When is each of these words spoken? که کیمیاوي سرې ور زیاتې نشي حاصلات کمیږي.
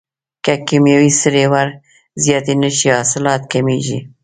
که 0.43 0.53
کیمیاوي 0.67 1.11
سرې 1.21 1.45
ور 1.51 1.67
زیاتې 2.23 2.53
نشي 2.61 2.89
حاصلات 2.97 3.41
کمیږي. 3.53 3.99